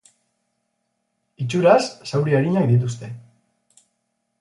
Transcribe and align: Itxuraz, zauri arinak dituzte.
Itxuraz, 1.45 1.83
zauri 2.13 2.37
arinak 2.41 2.69
dituzte. 2.75 3.15